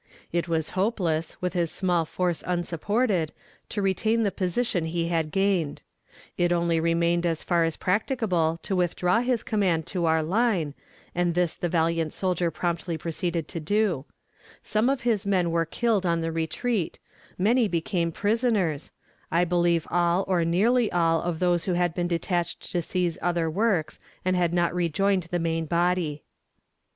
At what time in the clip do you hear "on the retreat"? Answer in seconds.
16.03-16.97